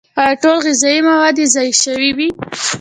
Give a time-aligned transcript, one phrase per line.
[0.23, 2.27] او ټول غذائي مواد ئې ضايع شوي وي